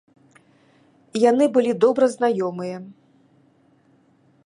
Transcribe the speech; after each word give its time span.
Яны 1.29 1.45
былі 1.57 1.73
добра 1.85 2.05
знаёмыя. 2.15 2.77